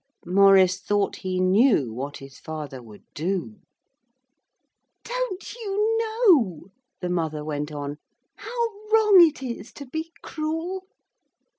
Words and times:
Maurice 0.25 0.79
thought 0.79 1.17
he 1.17 1.39
knew 1.39 1.93
what 1.93 2.17
his 2.17 2.39
father 2.39 2.81
would 2.81 3.03
do. 3.13 3.59
'Don't 5.03 5.53
you 5.53 5.97
know,' 5.99 6.71
the 7.01 7.09
mother 7.11 7.45
went 7.45 7.71
on, 7.71 7.99
'how 8.35 8.69
wrong 8.91 9.21
it 9.23 9.43
is 9.43 9.71
to 9.73 9.85
be 9.85 10.11
cruel?' 10.23 10.85